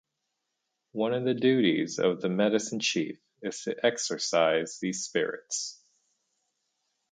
One 0.93 1.13
of 1.13 1.25
the 1.25 1.35
duties 1.35 1.99
of 1.99 2.21
the 2.21 2.27
medicine 2.29 2.79
chief 2.79 3.21
is 3.43 3.61
to 3.65 3.75
exorcize 3.85 4.79
these 4.79 5.03
spirits. 5.03 5.79